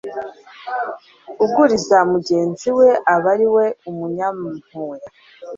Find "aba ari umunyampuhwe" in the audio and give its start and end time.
3.13-4.97